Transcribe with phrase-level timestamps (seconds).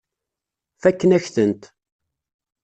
[0.81, 1.63] Fakken-ak-tent.